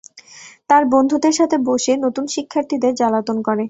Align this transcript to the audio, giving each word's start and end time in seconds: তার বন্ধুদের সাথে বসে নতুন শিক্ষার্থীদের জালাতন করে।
তার 0.69 0.83
বন্ধুদের 0.93 1.33
সাথে 1.39 1.57
বসে 1.67 1.93
নতুন 2.05 2.25
শিক্ষার্থীদের 2.35 2.93
জালাতন 2.95 3.37
করে। 3.41 3.59